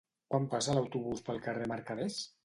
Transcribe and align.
Quan 0.35 0.45
passa 0.53 0.73
l'autobús 0.77 1.21
pel 1.27 1.41
carrer 1.43 1.67
Mercaders? 1.73 2.17